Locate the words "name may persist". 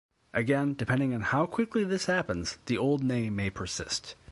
3.03-4.15